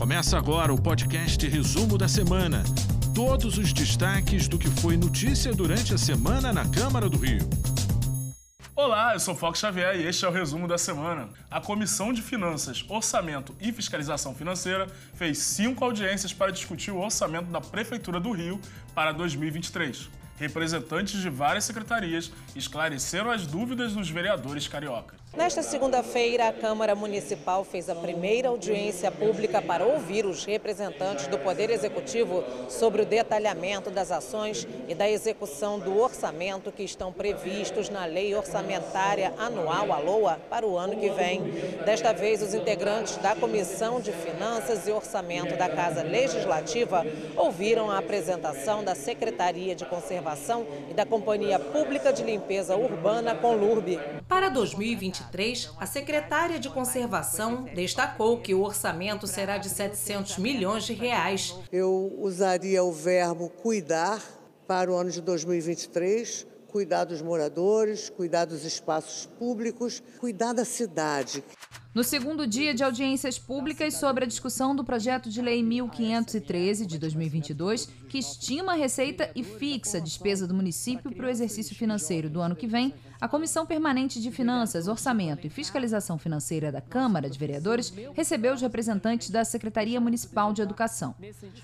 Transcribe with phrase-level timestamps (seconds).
[0.00, 2.64] Começa agora o podcast Resumo da Semana.
[3.14, 7.46] Todos os destaques do que foi notícia durante a semana na Câmara do Rio.
[8.74, 11.28] Olá, eu sou Fox Xavier e este é o resumo da semana.
[11.50, 17.50] A Comissão de Finanças, Orçamento e Fiscalização Financeira fez cinco audiências para discutir o orçamento
[17.50, 18.58] da Prefeitura do Rio
[18.94, 20.08] para 2023.
[20.40, 25.20] Representantes de várias secretarias esclareceram as dúvidas dos vereadores cariocas.
[25.36, 31.38] Nesta segunda-feira, a Câmara Municipal fez a primeira audiência pública para ouvir os representantes do
[31.38, 37.90] Poder Executivo sobre o detalhamento das ações e da execução do orçamento que estão previstos
[37.90, 41.42] na Lei Orçamentária Anual, a LOA, para o ano que vem.
[41.84, 47.04] Desta vez, os integrantes da Comissão de Finanças e Orçamento da Casa Legislativa
[47.36, 50.29] ouviram a apresentação da Secretaria de Conservação
[50.88, 53.98] e da Companhia Pública de Limpeza Urbana, Conlurb.
[54.28, 60.84] Para 2020, 2023, a secretária de Conservação destacou que o orçamento será de 700 milhões
[60.84, 61.54] de reais.
[61.72, 64.22] Eu usaria o verbo cuidar
[64.66, 71.42] para o ano de 2023, cuidar dos moradores, cuidar dos espaços públicos, cuidar da cidade.
[71.92, 77.00] No segundo dia de audiências públicas sobre a discussão do projeto de lei 1513 de
[77.00, 82.30] 2022, que estima a receita e fixa a despesa do município para o exercício financeiro
[82.30, 87.28] do ano que vem, a Comissão Permanente de Finanças, Orçamento e Fiscalização Financeira da Câmara
[87.28, 91.16] de Vereadores recebeu os representantes da Secretaria Municipal de Educação.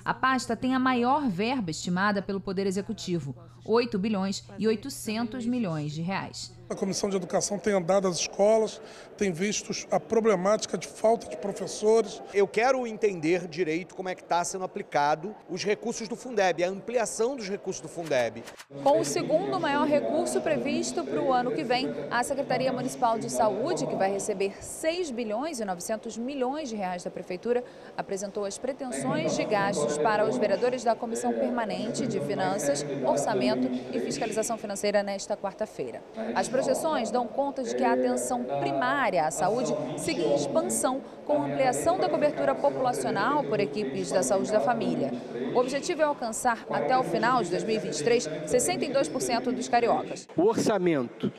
[0.05, 3.33] A pasta tem a maior verba estimada pelo Poder Executivo,
[3.65, 6.56] 8 bilhões e 800 milhões de reais.
[6.69, 8.81] A Comissão de Educação tem andado às escolas,
[9.17, 12.20] tem visto a problemática de falta de professores.
[12.34, 16.69] Eu quero entender direito como é que está sendo aplicado os recursos do Fundeb, a
[16.69, 18.42] ampliação dos recursos do Fundeb.
[18.83, 23.30] Com o segundo maior recurso previsto para o ano que vem, a Secretaria Municipal de
[23.30, 27.62] Saúde, que vai receber 6 bilhões e 900 milhões de reais da Prefeitura,
[27.97, 34.01] apresentou as pretensões de gastos para os vereadores da Comissão Permanente de Finanças, Orçamento e
[34.01, 36.02] Fiscalização Financeira nesta quarta-feira.
[36.35, 41.42] As projeções dão conta de que a atenção primária à saúde siga em expansão com
[41.42, 45.12] ampliação da cobertura populacional por equipes da saúde da família.
[45.55, 50.27] O objetivo é alcançar, até o final de 2023, 62% dos cariocas.
[50.34, 51.30] O orçamento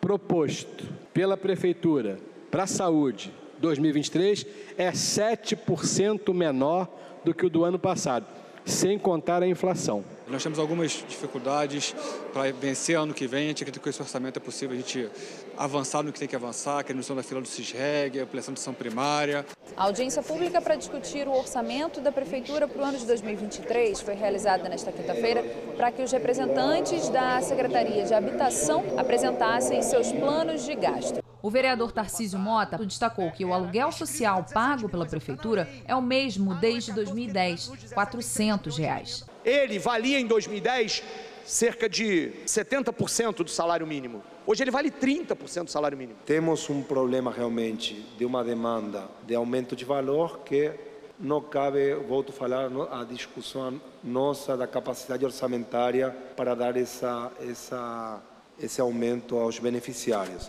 [0.00, 2.18] proposto pela Prefeitura
[2.50, 4.46] para a saúde 2023
[4.78, 6.88] é 7% menor
[7.22, 8.24] do que o do ano passado,
[8.64, 10.04] sem contar a inflação.
[10.28, 11.94] Nós temos algumas dificuldades
[12.32, 13.44] para vencer ano que vem.
[13.44, 15.10] A gente acredita que com esse orçamento é possível a gente
[15.56, 18.22] avançar no que tem que avançar, que é a redução da fila do CISREG, a
[18.22, 19.44] ampliação de ação primária.
[19.76, 24.14] A audiência pública para discutir o orçamento da Prefeitura para o ano de 2023 foi
[24.14, 25.42] realizada nesta quinta-feira
[25.76, 31.31] para que os representantes da Secretaria de Habitação apresentassem seus planos de gasto.
[31.42, 36.54] O vereador Tarcísio Mota destacou que o aluguel social pago pela prefeitura é o mesmo
[36.54, 39.24] desde 2010, 400 reais.
[39.44, 41.02] Ele valia em 2010
[41.44, 44.22] cerca de 70% do salário mínimo.
[44.46, 46.16] Hoje ele vale 30% do salário mínimo.
[46.24, 50.70] Temos um problema realmente de uma demanda de aumento de valor que
[51.18, 58.20] não cabe, volto a falar, a discussão nossa da capacidade orçamentária para dar essa, essa,
[58.60, 60.48] esse aumento aos beneficiários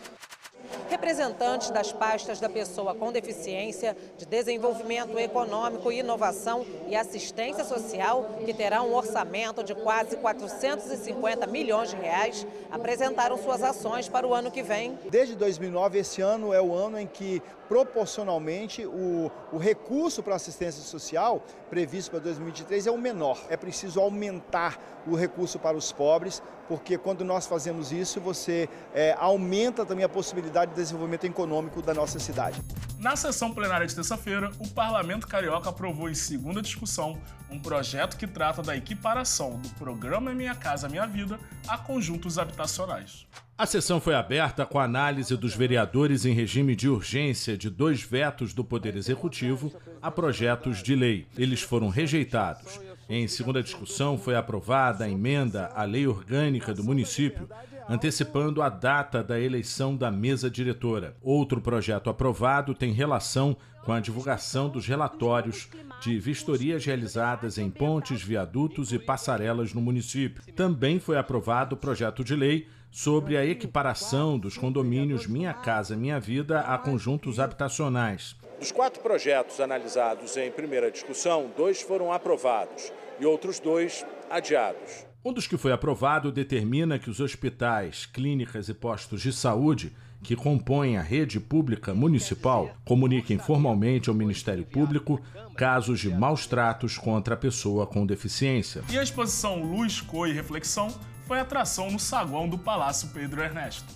[0.89, 8.37] representantes das pastas da pessoa com deficiência, de desenvolvimento econômico e inovação e assistência social,
[8.45, 14.33] que terá um orçamento de quase 450 milhões de reais, apresentaram suas ações para o
[14.33, 14.97] ano que vem.
[15.09, 17.41] Desde 2009, esse ano é o ano em que,
[17.73, 23.43] proporcionalmente, o, o recurso para assistência social previsto para 2023 é o menor.
[23.49, 29.15] É preciso aumentar o recurso para os pobres, porque quando nós fazemos isso, você é,
[29.17, 32.61] aumenta também a possibilidade de desenvolvimento econômico da nossa cidade.
[32.99, 37.19] Na sessão plenária de terça-feira, o Parlamento Carioca aprovou em segunda discussão
[37.49, 43.25] um projeto que trata da equiparação do programa Minha Casa Minha Vida a conjuntos habitacionais.
[43.55, 48.01] A sessão foi aberta com a análise dos vereadores em regime de urgência de dois
[48.01, 49.71] vetos do Poder Executivo
[50.01, 51.27] a projetos de lei.
[51.37, 52.79] Eles foram rejeitados.
[53.07, 57.47] Em segunda discussão, foi aprovada a emenda à lei orgânica do município,
[57.87, 61.15] antecipando a data da eleição da mesa diretora.
[61.21, 65.69] Outro projeto aprovado tem relação com a divulgação dos relatórios
[66.01, 70.43] de vistorias realizadas em pontes, viadutos e passarelas no município.
[70.53, 76.19] Também foi aprovado o projeto de lei sobre a equiparação dos condomínios Minha Casa Minha
[76.19, 78.35] Vida a conjuntos habitacionais.
[78.59, 85.12] Dos quatro projetos analisados em primeira discussão, dois foram aprovados e outros dois adiados.
[85.25, 90.35] Um dos que foi aprovado determina que os hospitais, clínicas e postos de saúde que
[90.35, 95.21] compõem a rede pública municipal comuniquem formalmente ao Ministério Público
[95.55, 98.83] casos de maus tratos contra a pessoa com deficiência.
[98.89, 100.93] E a exposição Luz, Cor e Reflexão
[101.25, 103.93] foi atração no saguão do Palácio Pedro Ernesto.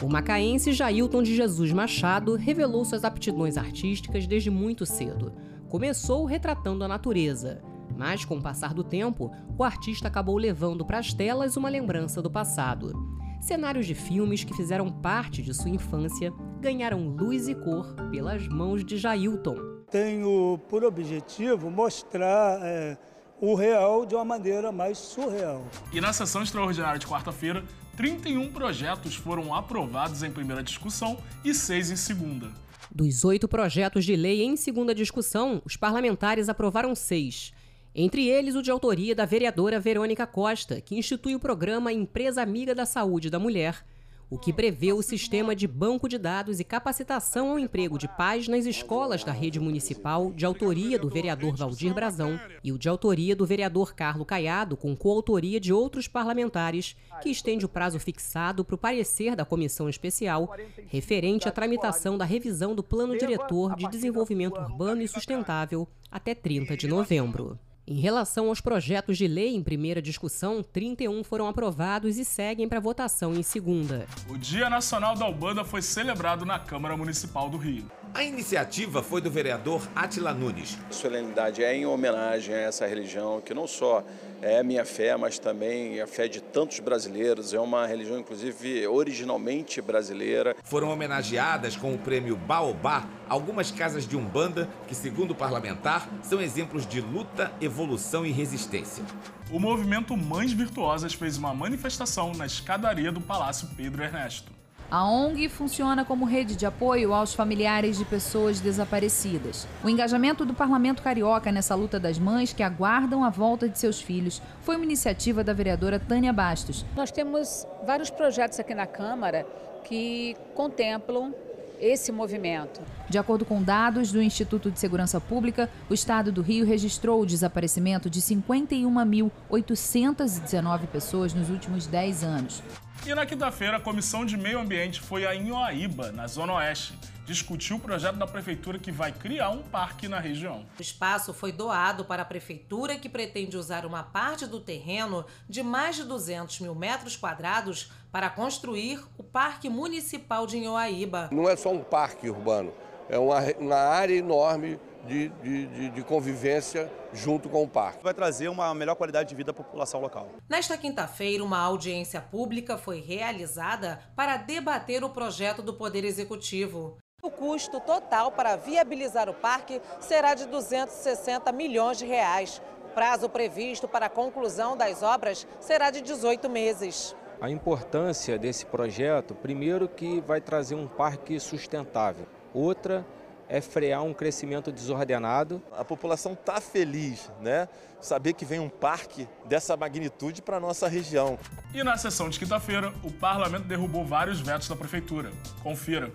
[0.00, 5.30] O macaense Jailton de Jesus Machado revelou suas aptidões artísticas desde muito cedo.
[5.68, 7.60] Começou retratando a natureza,
[7.96, 12.20] mas com o passar do tempo, o artista acabou levando para as telas uma lembrança
[12.22, 12.92] do passado.
[13.40, 18.84] Cenários de filmes que fizeram parte de sua infância ganharam luz e cor pelas mãos
[18.84, 19.56] de Jailton.
[19.90, 22.98] Tenho por objetivo mostrar é,
[23.40, 25.66] o real de uma maneira mais surreal.
[25.92, 27.64] E na sessão extraordinária de quarta-feira,
[27.96, 32.50] 31 projetos foram aprovados em primeira discussão e seis em segunda.
[32.92, 37.52] Dos oito projetos de lei em segunda discussão, os parlamentares aprovaram seis.
[37.94, 42.72] Entre eles, o de autoria da vereadora Verônica Costa, que institui o programa Empresa Amiga
[42.72, 43.84] da Saúde da Mulher,
[44.30, 48.46] o que prevê o sistema de banco de dados e capacitação ao emprego de pais
[48.46, 53.34] nas escolas da rede municipal, de autoria do vereador Valdir Brazão, e o de autoria
[53.34, 58.76] do vereador Carlo Caiado, com coautoria de outros parlamentares, que estende o prazo fixado para
[58.76, 60.54] o parecer da comissão especial
[60.86, 66.76] referente à tramitação da revisão do Plano Diretor de Desenvolvimento Urbano e Sustentável até 30
[66.76, 67.58] de novembro.
[67.86, 72.78] Em relação aos projetos de lei em primeira discussão, 31 foram aprovados e seguem para
[72.78, 74.06] votação em segunda.
[74.28, 77.90] O Dia Nacional da Ubanda foi celebrado na Câmara Municipal do Rio.
[78.14, 80.78] A iniciativa foi do vereador Atila Nunes.
[80.88, 84.04] A solenidade é em homenagem a essa religião que não só
[84.42, 87.52] é minha fé, mas também a fé de tantos brasileiros.
[87.52, 90.56] É uma religião, inclusive, originalmente brasileira.
[90.64, 96.40] Foram homenageadas com o prêmio Baobá algumas casas de Umbanda que, segundo o parlamentar, são
[96.40, 99.04] exemplos de luta, evolução e resistência.
[99.50, 104.59] O movimento Mães Virtuosas fez uma manifestação na escadaria do Palácio Pedro Ernesto.
[104.90, 109.68] A ONG funciona como rede de apoio aos familiares de pessoas desaparecidas.
[109.84, 114.02] O engajamento do Parlamento Carioca nessa luta das mães que aguardam a volta de seus
[114.02, 116.84] filhos foi uma iniciativa da vereadora Tânia Bastos.
[116.96, 119.46] Nós temos vários projetos aqui na Câmara
[119.84, 121.32] que contemplam
[121.80, 122.80] esse movimento.
[123.08, 127.26] De acordo com dados do Instituto de Segurança Pública, o estado do Rio registrou o
[127.26, 132.60] desaparecimento de 51.819 pessoas nos últimos 10 anos.
[133.06, 136.92] E na quinta-feira, a Comissão de Meio Ambiente foi a Inhoaíba, na Zona Oeste,
[137.24, 140.66] discutir o projeto da Prefeitura que vai criar um parque na região.
[140.78, 145.62] O espaço foi doado para a Prefeitura, que pretende usar uma parte do terreno de
[145.62, 151.30] mais de 200 mil metros quadrados para construir o Parque Municipal de Inhoaíba.
[151.32, 152.72] Não é só um parque urbano,
[153.08, 158.02] é uma, uma área enorme de, de, de, de, convivência junto com o parque.
[158.02, 160.28] Vai trazer uma melhor qualidade de vida à população local.
[160.48, 166.98] Nesta quinta-feira, uma audiência pública foi realizada para debater o projeto do Poder Executivo.
[167.22, 172.62] O custo total para viabilizar o parque será de 260 milhões de reais.
[172.84, 177.14] O prazo previsto para a conclusão das obras será de 18 meses.
[177.40, 182.26] A importância desse projeto, primeiro que vai trazer um parque sustentável.
[182.52, 183.06] Outra
[183.50, 185.60] é frear um crescimento desordenado.
[185.76, 187.68] A população está feliz, né?
[188.00, 191.36] Saber que vem um parque dessa magnitude para a nossa região.
[191.74, 195.32] E na sessão de quinta-feira, o parlamento derrubou vários vetos da prefeitura.
[195.64, 196.12] Confira.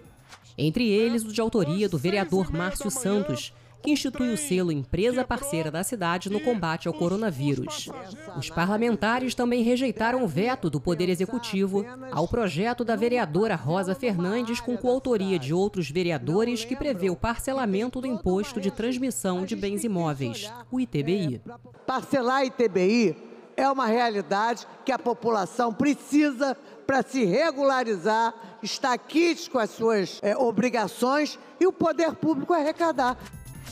[0.57, 5.69] Entre eles, o de autoria do vereador Márcio Santos, que institui o selo Empresa Parceira
[5.69, 7.89] da Cidade no combate ao coronavírus.
[8.37, 14.59] Os parlamentares também rejeitaram o veto do Poder Executivo ao projeto da vereadora Rosa Fernandes,
[14.59, 19.83] com coautoria de outros vereadores, que prevê o parcelamento do Imposto de Transmissão de Bens
[19.83, 21.41] Imóveis, o ITBI.
[21.85, 23.15] Parcelar ITBI
[23.55, 30.19] é uma realidade que a população precisa para se regularizar, estar quites com as suas
[30.21, 33.17] é, obrigações e o poder público arrecadar.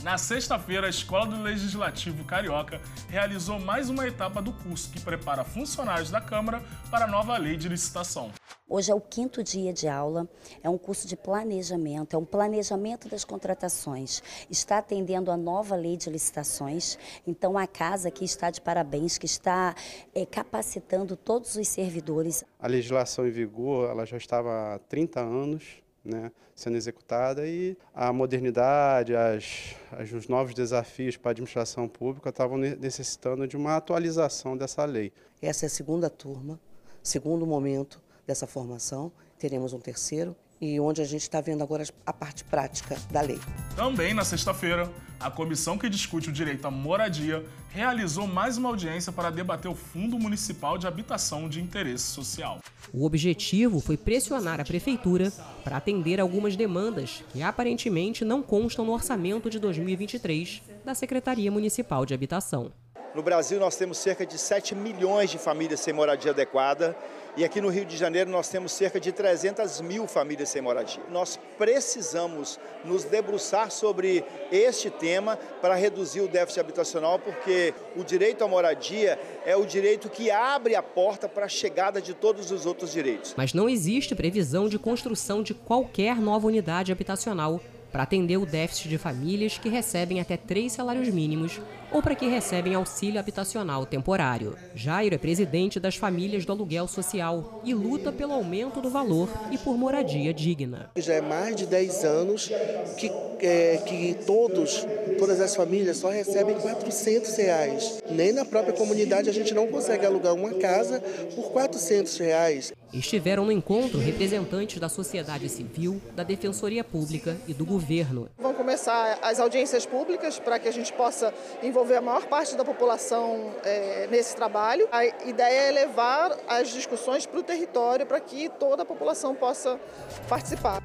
[0.04, 5.42] Na sexta-feira, a Escola do Legislativo Carioca realizou mais uma etapa do curso que prepara
[5.44, 8.30] funcionários da Câmara para a nova lei de licitação.
[8.68, 10.28] Hoje é o quinto dia de aula,
[10.62, 14.22] é um curso de planejamento, é um planejamento das contratações.
[14.50, 19.24] Está atendendo a nova lei de licitações, então a casa aqui está de parabéns, que
[19.24, 19.74] está
[20.14, 22.44] é, capacitando todos os servidores.
[22.60, 28.12] A legislação em vigor, ela já estava há 30 anos, né, sendo executada e a
[28.12, 34.56] modernidade, as, as, os novos desafios para a administração pública estavam necessitando de uma atualização
[34.56, 35.12] dessa lei.
[35.40, 36.60] Essa é a segunda turma,
[37.02, 42.12] segundo momento dessa formação, teremos um terceiro e onde a gente está vendo agora a
[42.12, 43.38] parte prática da lei.
[43.76, 44.90] Também na sexta-feira,
[45.24, 49.74] A comissão que discute o direito à moradia realizou mais uma audiência para debater o
[49.74, 52.58] Fundo Municipal de Habitação de Interesse Social.
[52.92, 55.32] O objetivo foi pressionar a prefeitura
[55.64, 62.04] para atender algumas demandas que aparentemente não constam no orçamento de 2023 da Secretaria Municipal
[62.04, 62.70] de Habitação.
[63.14, 66.96] No Brasil, nós temos cerca de 7 milhões de famílias sem moradia adequada
[67.36, 71.02] e aqui no Rio de Janeiro nós temos cerca de 300 mil famílias sem moradia.
[71.10, 78.42] Nós precisamos nos debruçar sobre este tema para reduzir o déficit habitacional, porque o direito
[78.42, 82.66] à moradia é o direito que abre a porta para a chegada de todos os
[82.66, 83.34] outros direitos.
[83.36, 87.60] Mas não existe previsão de construção de qualquer nova unidade habitacional
[87.94, 91.60] para atender o déficit de famílias que recebem até três salários mínimos
[91.94, 94.56] ou para que recebem auxílio habitacional temporário.
[94.74, 99.56] Jairo é presidente das famílias do aluguel social e luta pelo aumento do valor e
[99.56, 100.90] por moradia digna.
[100.96, 102.50] Já é mais de 10 anos
[102.98, 104.84] que, é, que todos,
[105.20, 108.02] todas as famílias só recebem 400 reais.
[108.10, 111.00] Nem na própria comunidade a gente não consegue alugar uma casa
[111.36, 112.72] por 400 reais.
[112.92, 118.28] Estiveram no encontro representantes da sociedade civil, da Defensoria Pública e do governo.
[118.54, 122.64] Vão começar as audiências públicas para que a gente possa envolver a maior parte da
[122.64, 124.88] população é, nesse trabalho.
[124.92, 129.80] A ideia é levar as discussões para o território para que toda a população possa
[130.28, 130.80] participar.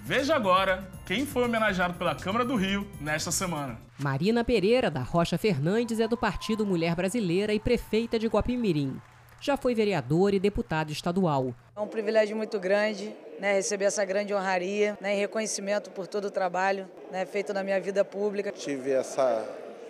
[0.00, 3.76] Veja agora quem foi homenageado pela Câmara do Rio nesta semana.
[3.98, 9.00] Marina Pereira, da Rocha Fernandes, é do Partido Mulher Brasileira e prefeita de Guapimirim
[9.40, 11.54] já foi vereador e deputado estadual.
[11.76, 16.26] É um privilégio muito grande né, receber essa grande honraria né, e reconhecimento por todo
[16.26, 18.52] o trabalho né, feito na minha vida pública.
[18.52, 19.44] Tive essa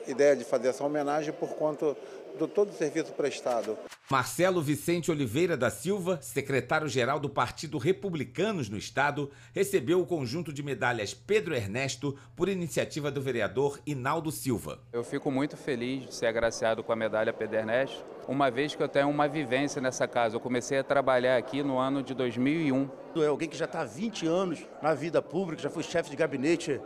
[0.06, 1.96] ideia de fazer essa homenagem por conta
[2.38, 3.76] do todo o serviço prestado.
[4.10, 10.62] Marcelo Vicente Oliveira da Silva, secretário-geral do Partido Republicanos no Estado, recebeu o conjunto de
[10.62, 14.80] medalhas Pedro Ernesto por iniciativa do vereador Inaldo Silva.
[14.92, 18.82] Eu fico muito feliz de ser agraciado com a medalha Pedro Ernesto, uma vez que
[18.82, 20.36] eu tenho uma vivência nessa casa.
[20.36, 22.90] Eu comecei a trabalhar aqui no ano de 2001.
[23.16, 26.16] É alguém que já está há 20 anos na vida pública, já foi chefe de
[26.16, 26.80] gabinete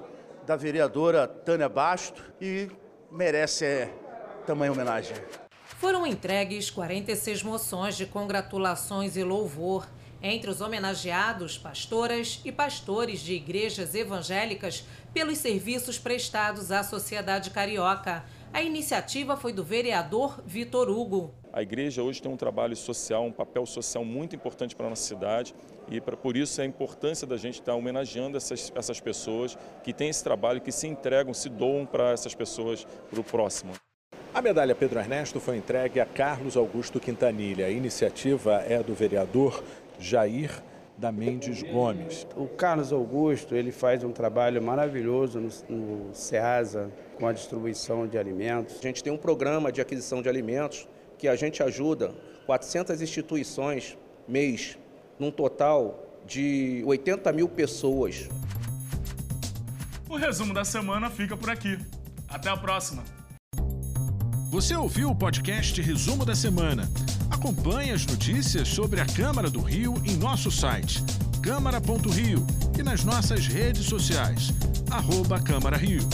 [0.47, 2.69] da vereadora Tânia Basto e
[3.11, 3.95] merece é,
[4.47, 5.17] tamanha homenagem.
[5.83, 9.85] Foram entregues 46 moções de congratulações e louvor.
[10.23, 18.25] Entre os homenageados, pastoras e pastores de igrejas evangélicas pelos serviços prestados à sociedade carioca.
[18.55, 21.35] A iniciativa foi do vereador Vitor Hugo.
[21.53, 25.03] A igreja hoje tem um trabalho social, um papel social muito importante para a nossa
[25.03, 25.53] cidade
[25.91, 30.11] e pra, por isso a importância da gente estar homenageando essas, essas pessoas que têm
[30.11, 33.73] esse trabalho, que se entregam, se doam para essas pessoas, para o próximo.
[34.35, 37.67] A medalha Pedro Ernesto foi entregue a Carlos Augusto Quintanilha.
[37.67, 39.63] A iniciativa é do vereador
[40.01, 40.51] Jair
[40.97, 42.27] da Mendes Gomes.
[42.35, 48.17] O Carlos Augusto ele faz um trabalho maravilhoso no, no Ceasa com a distribuição de
[48.17, 48.79] alimentos.
[48.79, 52.15] A gente tem um programa de aquisição de alimentos que a gente ajuda
[52.47, 54.79] 400 instituições mês,
[55.19, 58.31] num total de 80 mil pessoas.
[60.09, 61.79] O resumo da semana fica por aqui.
[62.27, 63.22] Até a próxima!
[64.53, 66.87] Você ouviu o podcast Resumo da Semana.
[67.31, 71.03] Acompanhe as notícias sobre a Câmara do Rio em nosso site
[71.43, 72.47] câmara.rio
[72.79, 74.53] e nas nossas redes sociais,
[74.91, 76.07] arroba Câmara Rio.